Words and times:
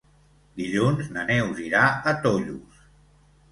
Dilluns 0.61 1.11
na 1.17 1.27
Neus 1.27 1.63
irà 1.67 1.85
a 2.13 2.17
Tollos. 2.25 2.83